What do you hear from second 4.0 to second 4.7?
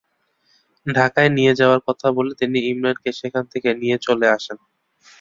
চলে আসেন।